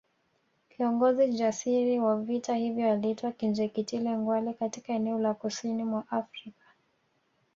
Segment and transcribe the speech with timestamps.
[0.69, 6.65] Kiongozi jasiri wa vita hivyo aliitwa Kinjekitile Ngwale katika eneo la kusini mwa Afrika